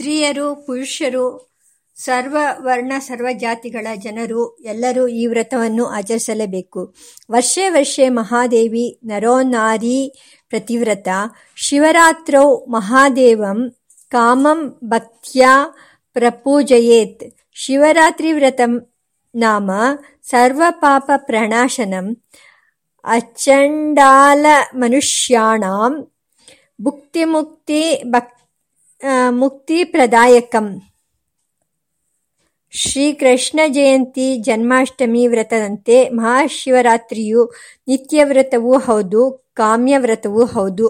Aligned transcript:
ಸ್ತ್ರೀಯರು, 0.00 0.54
ಪುರುಷರು 0.54 1.50
ಸರ್ವ 1.96 2.36
ವರ್ಣ 2.60 2.92
ಸರ್ವ 2.98 3.26
ಜಾತಿಗಳ 3.32 3.86
ಜನರು 3.96 4.56
ಎಲ್ಲರೂ 4.56 5.06
ಈ 5.06 5.26
ವ್ರತವನ್ನು 5.26 5.86
ಆಚರಿಸಲೇಬೇಕು. 5.86 6.94
ವರ್ಷೇ 7.30 7.68
ವರ್ಷೇ 7.68 8.08
ಮಹಾದೇವಿ 8.08 9.00
ನರೋನಾರಿ 9.04 10.12
ಪ್ರತಿವ್ರತ. 10.48 11.08
ಶಿವರಾತ್ರೌ 11.56 12.64
ಮಹಾದೇವಂ 12.64 13.76
ಕಾಮಂ 14.08 14.78
ಭಕ್ತ್ಯಾ 14.84 15.66
ಪ್ರಪೂಜಯೇತ್. 16.12 17.36
ಶಿವರಾತ್ರಿ 17.54 18.32
ವ್ರತಂ 18.32 18.92
ನಾಮ 19.34 19.70
ಸರ್ವ 20.22 20.62
ಪಾಪ 20.70 21.10
ಪ್ರಣಾಶನಂ. 21.16 22.22
ಅಚಂಡಾಲ 23.04 24.46
ಮನುಷ್ಯಾಣಾಂ. 24.74 26.12
ಭುಕ್ತಿಮುಕ್ತಿ 26.82 28.02
ಮುಕ್ತಿಪ್ರದಾಯಕಂ 29.30 30.66
ಶ್ರೀಕೃಷ್ಣ 32.72 33.60
ಜಯಂತಿ 33.68 34.38
ಜನ್ಮಾಷ್ಟಮಿ 34.38 35.26
ವ್ರತದಂತೆ 35.26 36.08
ಮಹಾಶಿವರಾತ್ರಿಯು 36.08 37.42
ನಿತ್ಯವ್ರತವೂ 37.88 38.78
ಹೌದು 38.78 39.22
ಕಾಮ್ಯವ್ರತವೂ 39.54 40.44
ಹೌದು 40.44 40.88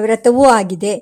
ವ್ರತವೂ 0.00 0.44
ಆಗಿದೆ. 0.48 0.92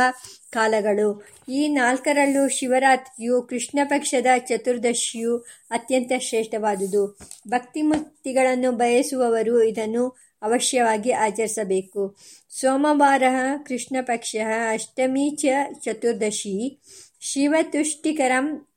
ಕಾಲಗಳು. 0.52 1.28
ಈ 1.50 1.68
ನಾಲ್ಕರಲ್ಲೂ 1.68 2.48
ಶಿವರಾತ್ರಿಯು 2.48 3.42
ಕೃಷ್ಣ 3.42 3.80
ಪಕ್ಷದ 3.84 4.28
ಚತುರ್ದಶಿಯು 4.38 5.38
ಅತ್ಯಂತ 5.72 6.12
ಶ್ರೇಷ್ಠವಾದುದು. 6.20 7.18
ಭಕ್ತಿಮುಕ್ತಿಗಳನ್ನು 7.48 8.72
ಬಯಸುವವರು 8.72 9.64
ಇದನ್ನು 9.64 10.28
ಅವಶ್ಯವಾಗಿ 10.42 11.12
ಆಚರಿಸಬೇಕು. 11.12 12.18
ಸೋಮವಾರ 12.62 13.24
ಕೃಷ್ಣ 13.66 13.98
ಪಕ್ಷ 14.02 14.36
ಅಷ್ಟಮಿ 14.72 15.30
ಚ, 15.30 15.46
ಚತುರ್ದಶಿ 15.82 16.80
ಶಿವತುಷ್ಟಿಕರಂ 17.20 18.68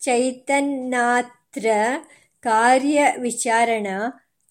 ಚೈತನ್ಯಾತ್ರ 0.00 1.66
ಕಾರ್ಯವಿಚಾರಣ 2.40 3.86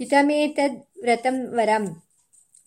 ಹಿತಮೇತದ್ 0.01 0.99
ವ್ರತಂ 1.01 1.35
ವರಂ. 1.55 1.83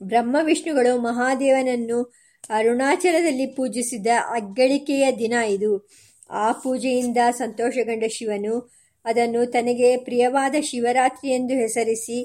ಬ್ರಹ್ಮ 0.02 0.36
ವಿಷ್ಣುಗಳು 0.42 0.98
ಮಹಾದೇವನನ್ನು 0.98 2.12
ಅರುಣಾಚಲದಲ್ಲಿ 2.50 3.46
ಪೂಜಿಸಿದ 3.46 4.06
ಅಗ್ಗಳಿಕೆಯ 4.28 5.06
ದಿನ 5.18 5.32
ಇದು. 5.32 5.88
ಆ 6.30 6.52
ಪೂಜೆಯಿಂದ 6.52 7.16
ಸಂತೋಷಗೊಂಡ 7.30 8.04
ಶಿವನು 8.10 8.70
ಅದನ್ನು 9.04 9.46
ತನಗೆ 9.46 9.96
ಪ್ರಿಯವಾದ 9.96 10.54
ಶಿವರಾತ್ರಿ 10.60 11.30
ಎಂದು 11.30 11.54
ಹೆಸರಿಸಿ, 11.54 12.18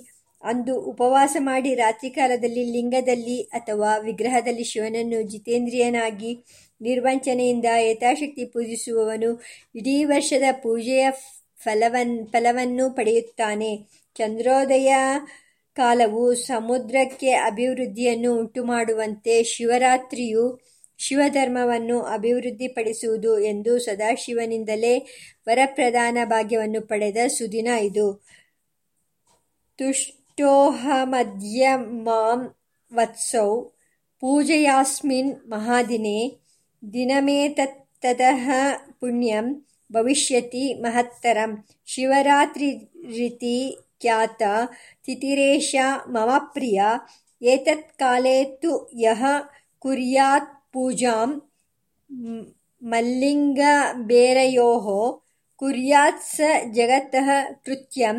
ಅಂದು 0.44 0.82
ಉಪವಾಸ 0.82 1.38
ಮಾಡಿ 1.40 1.76
ರಾತ್ರಿಕಾಲದಲ್ಲಿ 1.76 2.64
ಲಿಂಗದಲ್ಲಿ 2.64 3.42
ಅಥವಾ 3.42 3.98
ವಿಗ್ರಹದಲ್ಲಿ 3.98 4.64
ಶಿವನನ್ನು 4.64 5.22
ಜಿತೇಂದ್ರಿಯನಾಗಿ 5.22 6.44
ನಿರ್ವಂಚನೆಯಿಂದ 6.82 7.66
ಯಥಾಶಕ್ತಿ 7.80 8.46
ಪೂಜಿಸುವವನು 8.46 9.42
ಇಡೀ 9.76 10.04
ವರ್ಷದ 10.04 10.44
ಪೂಜೆಯ 10.52 11.08
ಫಲವನ್, 11.58 12.28
ಫಲವನ್ನು 12.28 12.92
ಪಡೆಯುತ್ತಾನೆ. 12.92 13.99
ಚಂದ್ರೋದಯ 14.16 14.96
ಕಾಲವು 15.76 16.36
ಸಮುದ್ರಕ್ಕೆ 16.36 17.32
ಅಭಿವೃದ್ಧಿಯನ್ನು 17.32 18.36
ಉಂಟುಮಾಡುವಂತೆ 18.36 19.44
ಶಿವರಾತ್ರಿಯು 19.44 20.60
ಶಿವಧರ್ಮವನ್ನು 20.98 22.02
ಅಭಿವೃದ್ಧಿಪಡಿಸುವುದು 22.02 23.40
ಎಂದು 23.40 23.80
ಸದಾಶಿವನಿಂದಲೇ 23.80 25.00
ವರಪ್ರಧಾನ 25.48 26.18
ಭಾಗ್ಯವನ್ನು 26.24 26.82
ಪಡೆದ 26.82 27.18
ಸುದಿನ 27.28 27.68
ಇದು. 27.68 28.24
ತುಷ್ಟೋಹ 29.78 30.88
ಮಧ್ಯ 31.04 31.70
ಮಾಂ 31.76 32.56
ವತ್ಸೌ 32.94 33.64
ಪೂಜೆಯಾಸ್ಮಿನ್ 34.20 35.36
ಮಹಾದಿನೇ 35.48 36.38
ದಿನಮೇ 36.94 37.48
ದಿನಮೇತತ್ತತಃ 37.48 38.50
ಪುಣ್ಯಂ 39.00 39.66
ಭವಿಷ್ಯತಿ 39.94 40.74
ಮಹತ್ತರಂ 40.74 41.66
ಶಿವರಾತ್ರಿ 41.86 42.72
ರೀತಿ 43.18 43.78
ख्याता 44.02 44.54
तिथिरेषा 45.06 45.88
मम 46.16 46.32
प्रिया। 46.56 46.88
एतत्काले 47.54 48.38
तु 48.62 48.72
यः 49.04 49.22
कुर्यात्पूजां 49.84 51.30
मल्लिङ्गबेरयोः 52.92 54.86
कुर्यात् 55.60 56.26
स 56.26 56.38
जगतः 56.78 57.30
कृत्यं 57.66 58.18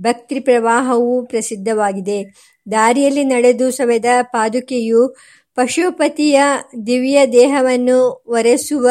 ಭಕ್ತಿ 0.00 0.40
ಪ್ರವಾಹವು 0.40 1.26
ಪ್ರಸಿದ್ಧವಾಗಿದೆ. 1.26 2.34
ದಾರಿಯಲ್ಲಿ 2.72 3.24
ನಡೆದು 3.24 3.70
ಸವೆದ 3.70 4.04
ಪಾದುಕೆಯು 4.22 5.16
ಪಶುಪತಿಯ 5.54 6.42
ದಿವ್ಯ 6.86 7.26
ದೇಹವನ್ನು 7.26 8.24
ಒರೆಸುವ 8.26 8.90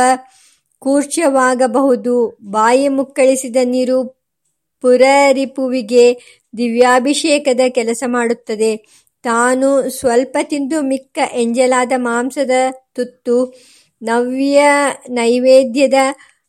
ಕೂರ್ಚವಾಗಬಹುದು. 0.79 2.37
ಬಾಯಿ 2.41 2.87
ಮುಕ್ಕಳಿಸಿದ 2.87 3.55
ನೀರು 3.63 4.27
ಪುರರಿಪುವಿಗೆ 4.81 6.13
ದಿವ್ಯಾಭಿಷೇಕದ 6.57 7.59
ಕೆಲಸ 7.69 8.03
ಮಾಡುತ್ತದೆ. 8.07 8.71
ತಾನು 9.23 9.89
ಸ್ವಲ್ಪ 9.89 10.37
ತಿಂದು 10.43 10.81
ಮಿಕ್ಕ 10.81 11.19
ಎಂಜಲಾದ 11.33 11.91
ಮಾಂಸದ 11.95 12.51
ತುತ್ತು 12.95 13.53
ನವ್ಯ 14.01 14.63
ನೈವೇದ್ಯದ 15.09 15.93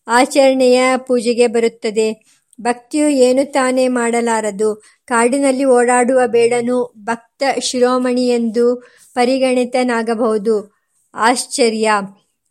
ಆಚರಣೆಯ 0.08 0.82
ಪೂಜೆಗೆ 0.96 1.46
ಬರುತ್ತದೆ. 1.46 2.38
ಭಕ್ತಿಯು 2.60 3.08
ಏನು 3.08 3.52
ತಾನೇ 3.52 3.88
ಮಾಡಲಾರದು? 3.88 4.82
ಕಾಡಿನಲ್ಲಿ 5.06 5.64
ಓಡಾಡುವ 5.64 6.20
ಬೇಡನು 6.26 6.94
ಭಕ್ತ 7.04 7.42
ಶಿರೋಮಣಿ 7.62 8.28
ಎಂದು 8.28 8.86
ಪರಿಗಣಿತನಾಗಬಹುದು. 9.14 10.74
ಆಶ್ಚರ್ಯ. 11.14 11.90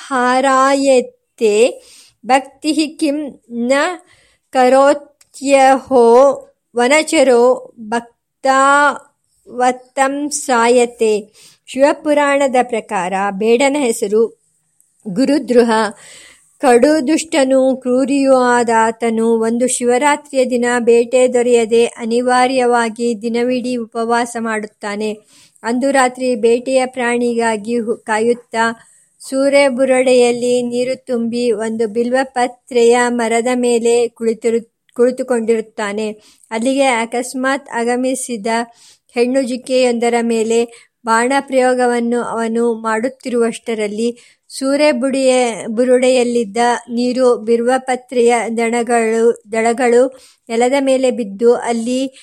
ನವ್ಯೋಪಹಾರಾಯತ್ತೆ 0.09 1.55
ಭಕ್ತಿ 2.25 2.73
ಕಿಂ 3.01 3.19
ನ 3.71 3.73
ಕರೋತ್ಯಹೋ 4.55 6.05
ವನಚರೋ 6.75 7.43
ಭಕ್ತಾವತಂಸಾಯತೆ 9.51 11.33
ಶಿವಪುರಾಣದ 11.67 12.57
ಪ್ರಕಾರ 12.63 13.13
ಬೇಡನ 13.31 13.77
ಹೆಸರು 13.79 14.39
ಗುರುದ್ರುಹ. 15.09 15.71
ಕಡುದುಷ್ಟನೂ 16.59 17.77
ಕ್ರೂರಿಯೂ 17.77 18.35
ಆದಾತನು 18.35 19.27
ಒಂದು 19.27 19.67
ಶಿವರಾತ್ರಿಯ 19.69 20.45
ದಿನ 20.45 20.65
ಬೇಟೆ 20.79 21.29
ದೊರೆಯದೆ 21.35 21.87
ಅನಿವಾರ್ಯವಾಗಿ 21.87 23.23
ದಿನವಿಡೀ 23.23 23.77
ಉಪವಾಸ 23.77 24.37
ಮಾಡುತ್ತಾನೆ. 24.41 25.17
ಅಂದು 25.63 25.91
ರಾತ್ರಿ 25.91 26.35
ಬೇಟೆಯ 26.35 26.87
ಪ್ರಾಣಿಗಾಗಿ 26.87 27.75
ಕಾಯುತ್ತಾ 28.05 28.93
ಸೂರೆಬುರುಡೆಯಲ್ಲಿ 29.21 30.63
ನೀರು 30.63 31.05
ತುಂಬಿ 31.05 31.51
ಒಂದು 31.51 31.89
ಬಿಲ್ವಪತ್ರೆಯ 31.89 32.99
ಮರದ 33.09 33.47
ಮೇಲೆ 33.55 34.09
ಕುಳಿತಿರು 34.09 34.77
ಕುಳಿತುಕೊಂಡಿರುತ್ತಾನೆ. 34.95 36.11
ಅಲ್ಲಿಗೆ 36.51 36.85
ಅಕಸ್ಮಾತ್ 36.85 37.69
ಆಗಮಿಸಿದ 37.71 38.47
ಹೆಣ್ಣು 39.17 39.43
ಜಿಕ್ಕೆಯೊಂದರ 39.43 40.15
ಮೇಲೆ 40.23 40.87
ಬಾಣಪ್ರಯೋಗವನ್ನು 41.05 42.23
ಅವನು 42.23 42.83
ಮಾಡುತ್ತಿರುವಷ್ಟರಲ್ಲಿ 42.83 44.19
ಸೂರೆಬುರುಡೆಯಲ್ಲಿದ್ದ 44.49 46.57
ನೀರು 46.91 47.45
ಬಿಲ್ವಪತ್ರೆಯ 47.45 48.35
ದಳಗಳು 49.53 50.17
ನೆಲದ 50.49 50.73
ಮೇಲೆ 50.81 51.11
ಬಿದ್ದು 51.11 51.55
ಅಲ್ಲಿ 51.55 52.15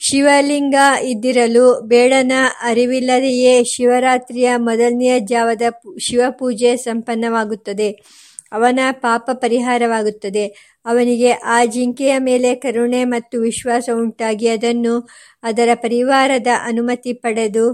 ಶಿವಲಿಂಗ 0.00 0.74
ಇದ್ದಿರಲು 1.04 1.86
ಬೇಡನ 1.86 2.32
ಅರಿವಿಲ್ಲದೆಯೇ 2.62 3.64
ಶಿವರಾತ್ರಿಯ 3.64 4.50
ಮೊದಲನೆಯ 4.58 5.20
ಜಾವದ 5.20 5.62
ಶಿವಪೂಜೆ 6.00 6.76
ಸಂಪನ್ನವಾಗುತ್ತದೆ. 6.76 8.18
ಅವನ 8.52 8.80
ಪಾಪ 9.00 9.30
ಪರಿಹಾರವಾಗುತ್ತದೆ. 9.42 10.44
ಅವನಿಗೆ 10.86 11.30
ಆ 11.54 11.58
ಜಿಂಕೆಯ 11.64 12.14
ಮೇಲೆ 12.28 12.50
ಕರುಣೆ 12.54 13.02
ಮತ್ತು 13.04 13.36
ವಿಶ್ವಾಸ 13.40 13.88
ಉಂಟಾಗಿ 14.02 14.48
ಅದನ್ನು 14.48 14.94
ಅದರ 15.42 15.68
ಪರಿವಾರದ 15.82 16.50
ಅನುಮತಿ 16.64 17.12
ಪಡೆದು 17.24 17.66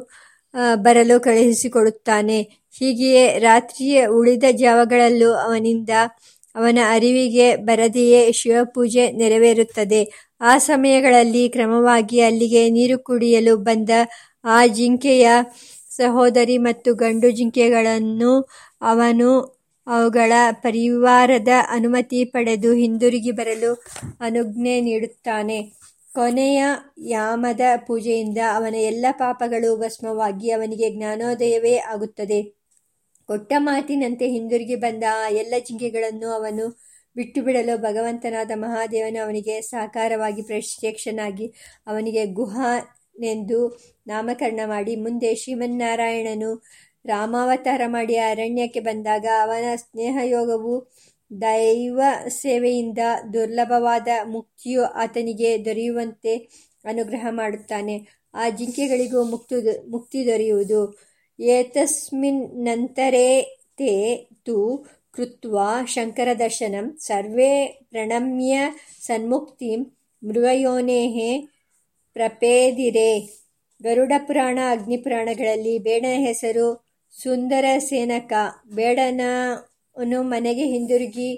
ಬರಲು 0.85 1.16
ಕಳುಹಿಸಿಕೊಡುತ್ತಾನೆ. 1.21 2.38
ಹೀಗೆಯೇ 2.78 3.25
ರಾತ್ರಿಯ 3.38 4.07
ಉಳಿದ 4.19 4.47
ಜಾವಗಳಲ್ಲೂ 4.57 5.31
ಅವನಿಂದ 5.47 5.90
ಅವನ 6.54 6.78
ಅರಿವಿಗೆ 6.88 7.47
ಬರದೆಯೇ 7.69 8.21
ಶಿವಪೂಜೆ 8.33 9.04
ನೆರವೇರುತ್ತದೆ. 9.12 10.02
ಆ 10.40 10.52
ಸಮಯಗಳಲ್ಲಿ 10.69 11.45
ಕ್ರಮವಾಗಿ 11.49 12.19
ಅಲ್ಲಿಗೆ 12.21 12.62
ನೀರು 12.71 12.99
ಕುಡಿಯಲು 12.99 13.54
ಬಂದ 13.69 13.90
ಆ 14.47 14.59
ಜಿಂಕೆಯ 14.76 15.26
ಸಹೋದರಿ 15.90 16.57
ಮತ್ತು 16.59 16.90
ಗಂಡು 16.95 17.28
ಜಿಂಕೆಗಳನ್ನು 17.31 18.33
ಅವನು 18.83 19.31
ಅವುಗಳ 19.87 20.33
ಪರಿವಾರದ 20.50 21.49
ಅನುಮತಿ 21.69 22.25
ಪಡೆದು 22.25 22.73
ಹಿಂದಿರುಗಿ 22.73 23.31
ಬರಲು 23.31 23.85
ಅನುಜ್ಞೆ 24.21 24.81
ನೀಡುತ್ತಾನೆ. 24.81 25.59
ಕೊನೆಯ 26.14 26.64
ಯಾಮದ 27.07 27.61
ಪೂಜೆಯಿಂದ 27.87 28.38
ಅವನ 28.55 28.75
ಎಲ್ಲ 28.75 29.07
ಪಾಪಗಳು 29.11 29.76
ಭಸ್ಮವಾಗಿ 29.76 30.50
ಅವನಿಗೆ 30.50 30.91
ಜ್ಞಾನೋದಯವೇ 30.91 31.76
ಆಗುತ್ತದೆ. 31.76 32.41
ಕೊಟ್ಟ 33.29 33.53
ಮಾತಿನಂತೆ 33.59 34.26
ಹಿಂದಿರುಗಿ 34.29 34.75
ಬಂದ 34.75 35.05
ಆ 35.12 35.29
ಎಲ್ಲ 35.29 35.55
ಜಿಂಕೆಗಳನ್ನು 35.59 36.29
ಅವನು 36.31 36.64
ಬಿಟ್ಟುಬಿಡಲು 37.17 37.79
ಭಗವಂತನಾದ 37.79 38.50
ಮಹಾದೇವನು 38.55 39.25
ಅವನಿಗೆ 39.25 39.61
ಸಾಕಾರವಾಗಿ 39.61 40.43
ಪ್ರತ್ಯಕ್ಷನಾಗಿ 40.43 41.47
ಅವನಿಗೆ 41.87 42.26
ಗುಹನೆಂದು 42.26 43.61
ನಾಮಕರಣ 44.07 44.61
ಮಾಡಿ 44.67 44.97
ಮುಂದೆ 44.97 45.35
ಶ್ರೀಮನ್ನಾರಾಯಣನು 45.35 46.50
ರಾಮಾವತಾರ 47.07 47.81
ಮಾಡಿ 47.87 48.17
ಅರಣ್ಯಕ್ಕೆ 48.17 48.81
ಬಂದಾಗ 48.81 49.27
ಅವನ 49.43 49.75
ಸ್ನೇಹಯೋಗವು 49.77 50.93
ದೈವ 51.41 52.01
ಸೇವೆಯಿಂದ 52.29 52.99
ದುರ್ಲಭವಾದ 53.33 54.09
ಮುಕ್ತಿಯು 54.25 54.83
ಆತನಿಗೆ 54.83 55.65
ದೊರೆಯುವಂತೆ 55.65 56.37
ಅನುಗ್ರಹ 56.85 57.27
ಮಾಡುತ್ತಾನೆ. 57.31 58.25
ಆ 58.35 58.49
ಜಿಂಕೆಗಳಿಗೂ 58.49 59.25
ಮುಕ್ತು 59.25 59.91
ಮುಕ್ತಿ 59.91 60.27
ದೊರೆಯುವುದು. 60.27 60.99
ಏತಸ್ಮಿನ್ 61.41 62.65
ನಂತರೇ 62.65 63.59
ತೇ 63.77 64.29
ತು 64.47 64.87
ಶಂಕರ 65.87 66.29
ದರ್ಶನಂ 66.39 66.97
ಸರ್ವೇ 66.99 67.67
ಪ್ರಣಮ್ಯ 67.91 68.61
ಸನ್ಮುಕ್ತಿ 69.01 69.77
ಮೃಗಯೋನೇಃ 70.23 71.49
ಪ್ರಪೇದಿರೆ. 72.13 73.11
ಗರುಡ 73.83 74.13
ಪುರಾಣ 74.27 74.59
ಅಗ್ನಿಪುರಾಣಗಳಲ್ಲಿ 74.71 75.79
ಬೇಡನ 75.79 76.17
ಹೆಸರು 76.27 76.84
ಸುಂದರಸೇನಕ 77.18 78.33
ಬೇಡನನು 78.75 80.21
ಮನೆಗೆ 80.23 80.64
ಹಿಂದಿರುಗಿ 80.66 81.30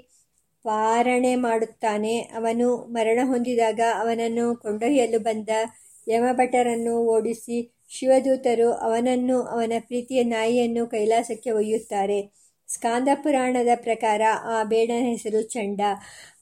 ಪಾರಣೆ 0.64 1.33
ಮಾಡುತ್ತಾನೆ. 1.37 2.14
ಅವನು 2.38 2.68
ಮರಣ 2.87 3.21
ಹೊಂದಿದಾಗ 3.25 3.80
ಅವನನ್ನು 4.00 4.56
ಕೊಂಡೊಯ್ಯಲು 4.56 5.18
ಬಂದ 5.18 5.50
ಯಮಭಟರನ್ನು 6.06 6.95
ಓಡಿಸಿ 7.06 7.59
ಶಿವದೂತರು 7.90 8.68
ಅವನನ್ನು 8.87 9.37
ಅವನ 9.54 9.73
ಪ್ರೀತಿಯ 9.80 10.21
ನಾಯಿಯನ್ನು 10.25 10.87
ಕೈಲಾಸಕ್ಕೆ 10.87 11.50
ಒಯ್ಯುತ್ತಾರೆ. 11.50 12.18
ಸ್ಕಾಂದ 12.68 13.09
ಪುರಾಣದ 13.14 13.73
ಪ್ರಕಾರ 13.76 14.23
ಆ 14.45 14.62
ಬೇಡನ 14.62 15.02
ಹೆಸರು 15.04 15.42
ಚಂಡ. 15.54 15.80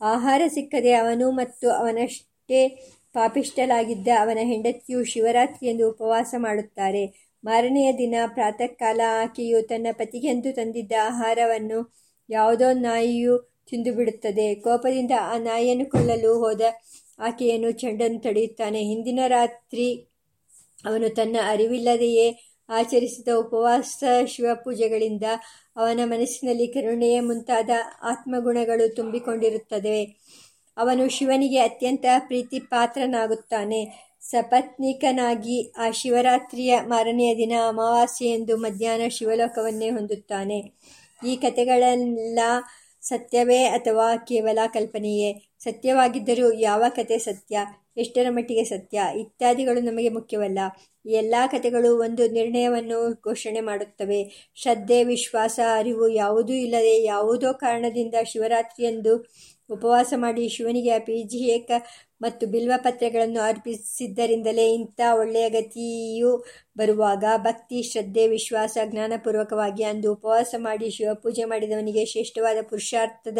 ಆಹಾರ 0.02 0.42
ಸಿಕ್ಕದೆ 0.48 0.92
ಅವನು 0.94 1.26
ಮತ್ತು 1.30 1.66
ಅವನಷ್ಟೇ 1.72 2.60
ಪಾಪಿಷ್ಟಲಾಗಿದ್ದ 3.14 4.08
ಅವನ 4.20 4.38
ಹೆಂಡತಿಯು 4.42 5.00
ಶಿವರಾತ್ರಿಯೆಂದು 5.04 5.84
ಉಪವಾಸ 5.90 6.34
ಮಾಡುತ್ತಾರೆ. 6.38 7.04
ಮಾರನೆಯ 7.44 7.92
ದಿನ 7.92 8.14
ಪ್ರಾತಃಕಾಲ 8.26 9.00
ಆಕೆಯು 9.22 9.62
ತನ್ನ 9.62 9.86
ಪತಿಗೆಂದು 9.92 10.52
ತಂದಿದ್ದ 10.52 10.92
ಆಹಾರವನ್ನು 11.02 11.78
ಯಾವುದೋ 12.28 12.72
ನಾಯಿಯು 12.72 13.34
ತಿಂದುಬಿಡುತ್ತದೆ. 13.70 14.54
ಕೋಪದಿಂದ 14.54 15.10
ಆ 15.20 15.36
ನಾಯಿಯನ್ನು 15.38 15.86
ಕೊಲ್ಲಲು 15.90 16.32
ಹೋದ 16.38 16.62
ಆಕೆಯನ್ನು 17.18 17.70
ಚೆಂಡನ್ನು 17.72 18.20
ತಡೆಯುತ್ತಾನೆ. 18.20 18.80
ಹಿಂದಿನ 18.82 19.20
ರಾತ್ರಿ 19.26 19.88
ಅವನು 20.84 21.08
ತನ್ನ 21.08 21.36
ಅರಿವಿಲ್ಲದೆಯೇ 21.48 22.26
ಆಚರಿಸಿದ 22.68 23.28
ಉಪವಾಸ 23.34 24.04
ಶಿವಪೂಜೆಗಳಿಂದ 24.26 25.26
ಅವನ 25.76 26.00
ಮನಸ್ಸಿನಲ್ಲಿ 26.04 26.66
ಕರುಣೆಯ 26.66 27.20
ಮುಂತಾದ 27.20 27.70
ಆತ್ಮಗುಣಗಳು 28.02 28.94
ತುಂಬಿಕೊಂಡಿರುತ್ತದೆ 28.94 29.98
ಅವನು 30.76 31.08
ಶಿವನಿಗೆ 31.08 31.58
ಅತ್ಯಂತ 31.58 32.04
ಪ್ರೀತಿ 32.18 32.58
ಪಾತ್ರನಾಗುತ್ತಾನೆ 32.60 33.80
ಸಪತ್ನಿಕನಾಗಿ 34.30 35.72
ಆ 35.76 35.90
ಶಿವರಾತ್ರಿಯ 35.90 36.80
ಮಾರನೆಯ 36.86 37.36
ದಿನ 37.36 37.52
ಅಮಾವಾಸ್ಯೆಯೆಂದು 37.68 38.56
ಮಧ್ಯಾಹ್ನ 38.56 39.08
ಶಿವಲೋಕವನ್ನೇ 39.08 39.90
ಹೊಂದುತ್ತಾನೆ. 39.90 40.58
ಈ 41.26 41.36
ಕಥೆಗಳೆಲ್ಲ 41.36 42.38
ಸತ್ಯವೇ 43.02 43.64
ಅಥವಾ 43.64 44.16
ಕೇವಲ 44.16 44.58
ಕಲ್ಪನೆಯೇ? 44.66 45.42
ಸತ್ಯವಾಗಿದ್ದರೂ 45.58 46.52
ಯಾವ 46.52 46.84
ಕತೆ 46.88 47.18
ಸತ್ಯ? 47.18 47.58
ಎಷ್ಟರ 47.96 48.26
ಮಟ್ಟಿಗೆ 48.30 48.64
ಸತ್ಯ? 48.64 49.02
ಇತ್ಯಾದಿಗಳು 49.20 49.80
ನಮಗೆ 49.80 50.08
ಮುಖ್ಯವಲ್ಲ. 50.08 50.58
ಎಲ್ಲ 51.06 51.34
ಕಥೆಗಳು 51.46 52.00
ಒಂದು 52.00 52.28
ನಿರ್ಣಯವನ್ನು 52.28 53.12
ಘೋಷಣೆ 53.12 53.60
ಮಾಡುತ್ತವೆ. 53.60 54.50
ಶ್ರದ್ಧೆ, 54.54 55.04
ವಿಶ್ವಾಸ, 55.04 55.60
ಅರಿವು 55.76 56.08
ಯಾವುದೂ 56.08 56.52
ಇಲ್ಲದೆ 56.52 57.02
ಯಾವುದೋ 57.02 57.52
ಕಾರಣದಿಂದ 57.52 58.14
ಶಿವರಾತ್ರಿಯಂದು 58.24 59.26
ಉಪವಾಸ 59.70 60.12
ಮಾಡಿ 60.16 60.48
ಶಿವನಿಗೆ 60.48 60.90
ಅಭಿಜಿಯೇಕ 60.90 61.70
ಮತ್ತು 62.22 62.46
ಬಿಲ್ವಪತ್ರೆಗಳನ್ನು 62.46 63.40
ಅರ್ಪಿಸಿದ್ದರಿಂದಲೇ 63.40 64.74
ಇಂಥ 64.74 65.00
ಒಳ್ಳೆಯ 65.18 65.50
ಗತಿಯು 65.50 66.44
ಬರುವಾಗ 66.76 67.24
ಭಕ್ತಿ, 67.36 67.82
ಶ್ರದ್ಧೆ, 67.82 68.28
ವಿಶ್ವಾಸ 68.28 68.78
ಜ್ಞಾನಪೂರ್ವಕವಾಗಿ 68.84 69.84
ಅಂದು 69.84 70.12
ಉಪವಾಸ 70.12 70.54
ಮಾಡಿ 70.58 70.90
ಶಿವಪೂಜೆ 70.90 71.44
ಮಾಡಿದವನಿಗೆ 71.44 72.04
ಶ್ರೇಷ್ಠವಾದ 72.04 72.56
ಪುರುಷಾರ್ಥದ 72.62 73.38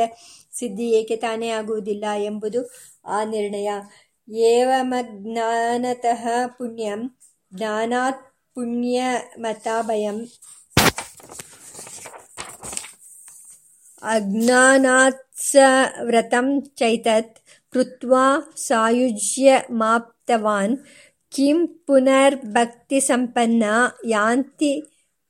ಸಿದ್ಧಿ 0.59 0.89
ಏಕೆ 0.91 1.17
ತಾನೇ 1.17 1.49
ಆಗುವುದಿಲ್ಲ 1.49 2.05
ಎಂಬುದು 2.25 2.63
ಆ 3.07 3.25
ನಿರ್ಣಯ. 3.25 3.71
ಏವಮಜ್ಞಾನತಃ 4.29 6.25
ಪುಣ್ಯಂ 6.47 7.01
ಜ್ಞಾನಾತ್ 7.55 8.23
ಪುಣ್ಯಮತಾಭಯಂ 8.55 10.19
ಅಜ್ಞಾನಾತ್ಸ 14.05 15.57
ವ್ರತಂ 16.05 16.61
ಚೈತತ್ 16.61 17.39
ಕೃತ್ವಾ 17.73 18.53
ಸಾಯುಜ್ಯಮಾಪ್ತವಾನ್ 18.57 20.79
ಕಿಂ 21.33 21.67
ಪುನರ್ಭಕ್ತಿಸಂಪನ್ನ 21.67 23.65
ಯಾಂತಿ 24.07 24.83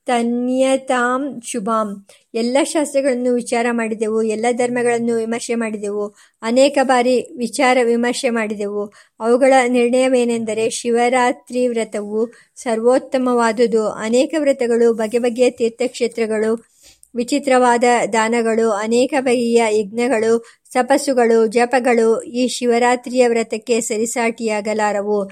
ತನ್ಯತಾಂ 0.07 1.41
ಶುಭಾಂ 1.45 2.07
ಎಲ್ಲ 2.35 2.57
ಶಾಸ್ತ್ರಗಳನ್ನು 2.65 3.35
ವಿಚಾರ 3.35 3.67
ಮಾಡಿದೆವು, 3.71 4.23
ಎಲ್ಲ 4.23 4.47
ಧರ್ಮಗಳನ್ನು 4.53 5.17
ವಿಮರ್ಶೆ 5.17 5.55
ಮಾಡಿದೆವು, 5.55 6.15
ಅನೇಕ 6.43 6.79
ಬಾರಿ 6.83 7.29
ವಿಚಾರ 7.37 7.79
ವಿಮರ್ಶೆ 7.85 8.31
ಮಾಡಿದೆವು. 8.31 8.93
ಅವುಗಳ 9.21 9.53
ನಿರ್ಣಯವೇನೆಂದರೆ 9.69 10.71
ಶಿವರಾತ್ರಿ 10.71 11.69
ವ್ರತವು 11.69 12.33
ಸರ್ವೋತ್ತಮವಾದುದು. 12.55 13.89
ಅನೇಕ 13.89 14.35
ವ್ರತಗಳು 14.39 14.95
ಬಗೆ 14.95 15.19
ಬಗೆಯ 15.19 15.51
ತೀರ್ಥಕ್ಷೇತ್ರಗಳು 15.51 16.74
ವಿಚಿತ್ರವಾದ 17.15 17.85
ದಾನಗಳು, 18.13 18.71
ಅನೇಕ 18.71 19.15
ಬಗೆಯ 19.21 19.63
ಯಜ್ಞಗಳು, 19.71 20.45
ತಪಸ್ಸುಗಳು, 20.73 21.47
ಜಪಗಳು 21.47 22.23
ಈ 22.23 22.49
ಶಿವರಾತ್ರಿಯ 22.49 23.29
ವ್ರತಕ್ಕೆ 23.29 23.81
ಸರಿಸಾಟಿಯಾಗಲಾರವು. 23.81 25.25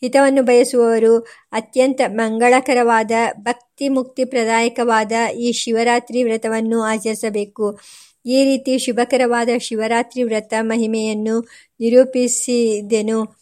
ಹಿತವನ್ನು 0.00 0.42
ಬಯಸುವವರು 0.42 1.18
ಅತ್ಯಂತ 1.52 2.00
ಮಂಗಳಕರವಾದ 2.08 3.10
ಭಕ್ತಿ 3.38 3.88
ಮುಕ್ತಿ 3.88 4.24
ಪ್ರದಾಯಕವಾದ 4.24 5.12
ಈ 5.38 5.52
ಶಿವರಾತ್ರಿ 5.52 6.22
ವ್ರತವನ್ನು 6.22 6.82
ಆಚರಿಸಬೇಕು. 6.82 7.78
ಈ 8.26 8.44
ರೀತಿ 8.44 8.78
ಶುಭಕರವಾದ 8.78 9.48
ಶಿವರಾತ್ರಿ 9.58 10.22
ವ್ರತ 10.22 10.54
ಮಹಿಮೆಯನ್ನು 10.60 11.40
ನಿರೂಪಿಸಿದೆನು. 11.80 13.36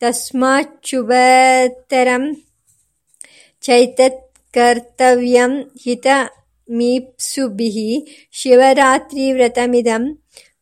ತಸ್ಮಾಚ್ಚುಭತರಂ 0.00 1.04
ಚೈತತ್ 3.62 4.22
ಕರ್ತವ್ಯಂ 4.54 5.52
ಹಿತಮೀಪ್ಸುಭಿಃ 5.82 7.76
ಶಿವರಾತ್ರಿವ್ರತಮಿದಂ 8.40 10.04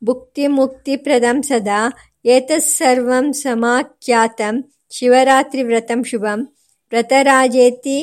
ಭುಕ್ತಿಮುಕ್ತಿಪ್ರದಂ 0.03 1.41
ಸದಾ 1.43 1.81
ಏತತ್ಸರ್ವಂ 2.25 3.27
ಸಮಾಖ್ಯಾತಂ 3.41 4.57
ಶಿವರಾತ್ರಿವ್ರತಂ 4.93 6.01
ಶುಭಂ 6.11 6.41
ವ್ರತರಾಜೇತಿ 6.93 7.99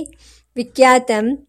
ವಿಖ್ಯಾತಂ 0.55 1.47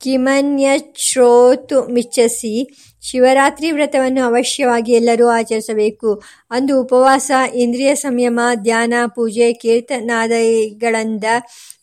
ಕಿಮನ್ಯಶ್ರೋತುಮಿಚ್ಛಸಿ 0.00 2.76
ಶಿವರಾತ್ರಿ 3.02 3.70
ವ್ರತವನ್ನು 3.70 4.24
ಅವಶ್ಯವಾಗಿ 4.24 4.92
ಎಲ್ಲರೂ 4.92 5.28
ಆಚರಿಸಬೇಕು. 5.28 6.22
ಅಂದು 6.50 6.82
ಉಪವಾಸ, 6.82 7.30
ಇಂದ್ರಿಯ 7.54 7.94
ಸಂಯಮ, 7.94 8.40
ಧ್ಯಾನ, 8.54 8.94
ಪೂಜೆ, 9.06 9.52
ಕೀರ್ತನಾದಿಗಳಿಂದ 9.52 11.24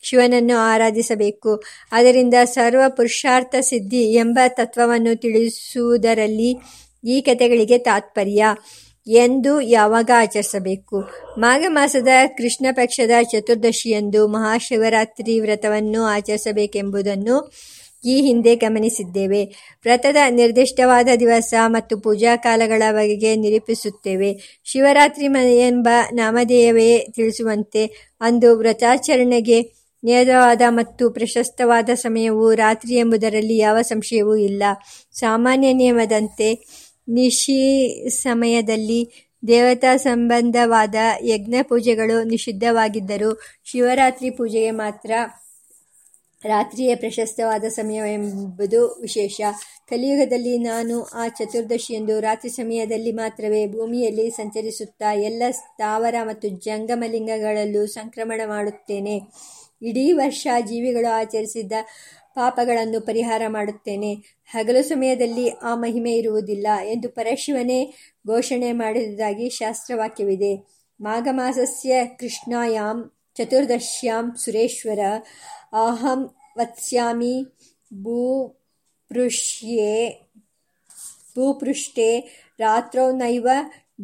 ಶಿವನನ್ನು 0.02 0.58
ಆರಾಧಿಸಬೇಕು. 0.58 1.62
ಅದರಿಂದ 1.92 2.34
ಸರ್ವ 2.44 2.80
ಪುರುಷಾರ್ಥ 2.88 3.54
ಸಿದ್ಧಿ 3.60 4.12
ಎಂಬ 4.12 4.38
ತತ್ವವನ್ನು 4.48 5.20
ತಿಳಿಸುವುದರಲ್ಲಿ 5.20 6.56
ಈ 7.04 7.20
ಕಥೆಗಳಿಗೆ 7.20 7.78
ತಾತ್ಪರ್ಯ. 7.78 8.44
ಎಂದು 9.06 9.60
ಯಾವಾಗ 9.60 10.10
ಆಚರಿಸಬೇಕು? 10.16 11.08
ಮಾಘ 11.38 11.64
ಮಾಸದ 11.68 12.08
ಕೃಷ್ಣ 12.36 12.66
ಪಕ್ಷದ 12.72 13.10
ಚತುರ್ದಶಿಯಂದು 13.22 14.28
ಮಹಾಶಿವರಾತ್ರಿ 14.28 15.40
ವ್ರತವನ್ನು 15.40 16.02
ಆಚರಿಸಬೇಕೆಂಬುದನ್ನು 16.02 17.52
ಈ 18.04 18.20
ಹಿಂದೆ 18.20 18.56
ಗಮನಿಸಿದ್ದೇವೆ. 18.56 19.44
ವ್ರತದ 19.84 20.16
ನಿರ್ದಿಷ್ಟವಾದ 20.30 21.08
ದಿವಸ 21.20 21.54
ಮತ್ತು 21.66 22.00
ಪೂಜಾ 22.00 22.36
ಕಾಲಗಳ 22.36 22.82
ಬಗೆಗೆ 22.92 23.36
ನಿರೂಪಿಸುತ್ತೇವೆ. 23.36 24.60
ಶಿವರಾತ್ರಿ 24.64 25.26
ಎಂಬ 25.58 25.88
ನಾಮಧೇಯವೇ 26.12 26.98
ತಿಳಿಸುವಂತೆ 26.98 28.14
ಅಂದು 28.20 28.58
ವ್ರತಾಚರಣೆಗೆ 28.58 29.62
ನೇರವಾದ 30.04 30.62
ಮತ್ತು 30.68 31.10
ಪ್ರಶಸ್ತವಾದ 31.10 31.90
ಸಮಯವು 31.94 32.54
ರಾತ್ರಿ 32.54 32.94
ಎಂಬುದರಲ್ಲಿ 32.94 33.56
ಯಾವ 33.56 33.82
ಸಂಶಯವೂ 33.82 34.36
ಇಲ್ಲ. 34.36 34.62
ಸಾಮಾನ್ಯ 35.12 35.72
ನಿಯಮದಂತೆ 35.72 36.79
ನಿಶಿ 37.10 37.60
ಸಮಯದಲ್ಲಿ 38.08 39.30
ದೇವತಾ 39.46 39.96
ಸಂಬಂಧವಾದ 39.96 40.94
ಯಜ್ಞ 41.22 41.54
ಪೂಜೆಗಳು 41.62 42.22
ನಿಷಿದ್ಧವಾಗಿದ್ದರೂ 42.22 43.40
ಶಿವರಾತ್ರಿ 43.64 44.30
ಪೂಜೆಗೆ 44.30 44.70
ಮಾತ್ರ 44.70 45.10
ರಾತ್ರಿಯೇ 46.44 46.94
ಪ್ರಶಸ್ತವಾದ 46.94 47.64
ಸಮಯವೆಂಬುದು 47.64 48.98
ವಿಶೇಷ. 49.00 49.40
ಕಲಿಯುಗದಲ್ಲಿ 49.88 50.58
ನಾನು 50.58 51.02
ಆ 51.02 51.28
ಚತುರ್ದಶಿಯಂದು 51.28 52.20
ರಾತ್ರಿ 52.20 52.50
ಸಮಯದಲ್ಲಿ 52.50 53.12
ಮಾತ್ರವೇ 53.12 53.66
ಭೂಮಿಯಲ್ಲಿ 53.66 54.30
ಸಂಚರಿಸುತ್ತಾ 54.30 55.12
ಎಲ್ಲ 55.14 55.42
ಸ್ಥಾವರ 55.50 56.14
ಮತ್ತು 56.22 56.48
ಜಂಗಮಲಿಂಗಗಳಲ್ಲೂ 56.48 57.86
ಸಂಕ್ರಮಣ 57.86 58.40
ಮಾಡುತ್ತೇನೆ. 58.46 59.20
ಇಡೀ 59.82 60.12
ವರ್ಷ 60.12 60.46
ಜೀವಿಗಳು 60.60 61.10
ಆಚರಿಸಿದ್ದ 61.16 61.72
ಪಾಪಗಳನ್ನು 62.40 63.00
ಪರಿಹಾರ 63.00 63.42
ಮಾಡುತ್ತೇನೆ. 63.48 64.14
ಹಗಲು 64.50 64.82
ಸಮಯದಲ್ಲಿ 64.82 65.48
ಆ 65.48 65.74
ಮಹಿಮೆ 65.74 66.12
ಇರುವುದಿಲ್ಲ 66.12 66.66
ಎಂದು 66.84 67.08
ಪರಶಿವನೇ 67.08 67.94
ಘೋಷಣೆ 68.26 68.72
ಮಾಡಿರುವುದಾಗಿ 68.72 69.48
ಶಾಸ್ತ್ರವಾಕ್ಯವಿದೆ. 69.50 70.52
ಮಾಘ 71.00 71.28
ಮಾಸಸ್ಯ 71.30 72.06
ಕೃಷ್ಣಾಯಾಂ 72.18 72.98
ಚತುರ್ದಶ್ಯಾಂ 73.34 74.36
ಸುರೇಶ್ವರ 74.36 74.98
ಅಹಂ 75.72 76.20
ವತ್ಸ್ಯಾಮಿ 76.58 77.36
ಭೂಪೃಷ್ಯೆ, 78.02 79.92
ಭೂಪೃಷ್ಠೆ 81.36 82.08
ರಾತ್ರೌ 82.58 83.10
ನೈವ 83.10 83.48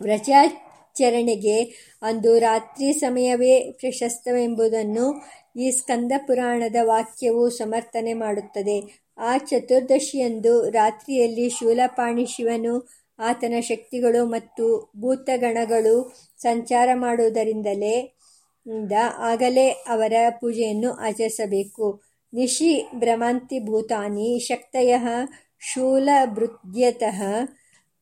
ವ್ರತಾಚರಣೆಗೆ 0.00 1.74
ಅಂದು 2.02 2.38
ರಾತ್ರಿ 2.38 2.92
ಸಮಯವೇ 2.92 3.72
ಪ್ರಶಸ್ತವೆಂಬುದನ್ನು 3.72 5.22
ಈ 5.56 5.70
ಸ್ಕಂದ 5.70 6.12
ಪುರಾಣದ 6.26 6.76
ವಾಕ್ಯವು 6.82 7.50
ಸಮರ್ಥನೆ 7.50 8.14
ಮಾಡುತ್ತದೆ. 8.14 9.08
ಆ 9.18 9.38
ಚತುರ್ದಶಿಯಂದು 9.38 10.70
ರಾತ್ರಿಯಲ್ಲಿ 10.70 11.50
ಶೂಲಪಾಣಿ 11.50 12.26
ಶಿವನು 12.26 12.88
ಆತನ 13.18 13.54
ಶಕ್ತಿಗಳು 13.60 14.26
ಮತ್ತು 14.26 14.94
ಭೂತಗಣಗಳು 15.00 16.14
ಸಂಚಾರ 16.38 16.88
ಮಾಡುವುದರಿಂದಲೇ 16.94 18.17
ಆಗಲೇ 19.30 19.70
ಅವರ 19.70 20.12
ಪೂಜೆಯನ್ನು 20.40 20.92
ಆಚರಿಸಬೇಕು. 20.92 22.02
ನಿಶಿ 22.34 22.86
ಭ್ರಮಂತಿ 22.94 23.60
ಭೂತಾನಿ 23.60 24.44
ಶಕ್ತಯಃ 24.48 25.06
ಶೂಲಭೃದ್ಯತಃ 25.58 27.46